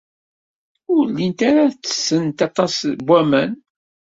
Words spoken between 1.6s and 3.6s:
ttessent aṭas n waman.